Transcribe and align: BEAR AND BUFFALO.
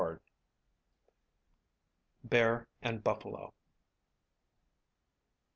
BEAR 2.27 2.65
AND 2.81 3.03
BUFFALO. 3.03 3.53